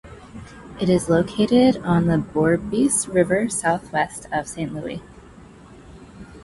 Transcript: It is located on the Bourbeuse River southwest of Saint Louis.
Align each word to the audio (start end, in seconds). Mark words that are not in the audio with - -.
It 0.79 0.89
is 0.89 1.09
located 1.09 1.77
on 1.83 2.07
the 2.07 2.17
Bourbeuse 2.17 3.05
River 3.07 3.47
southwest 3.49 4.25
of 4.31 4.47
Saint 4.47 4.73
Louis. 4.73 4.99